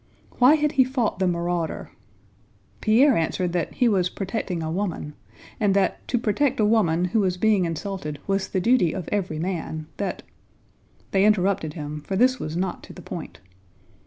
Why 0.39 0.55
had 0.55 0.71
he 0.71 0.83
fought 0.83 1.19
the 1.19 1.27
marauder? 1.27 1.91
Pierre 2.81 3.15
answered 3.15 3.53
that 3.53 3.75
he 3.75 3.87
"was 3.87 4.09
protecting 4.09 4.63
a 4.63 4.71
woman," 4.71 5.13
and 5.59 5.75
that 5.75 6.07
"to 6.07 6.17
protect 6.17 6.59
a 6.59 6.65
woman 6.65 7.05
who 7.05 7.19
was 7.19 7.37
being 7.37 7.65
insulted 7.65 8.17
was 8.25 8.47
the 8.47 8.59
duty 8.59 8.93
of 8.93 9.07
every 9.11 9.37
man; 9.37 9.85
that..." 9.97 10.23
They 11.11 11.23
interrupted 11.23 11.73
him, 11.75 12.01
for 12.01 12.15
this 12.15 12.39
was 12.39 12.57
not 12.57 12.81
to 12.85 12.93
the 12.93 13.03
point. 13.03 13.41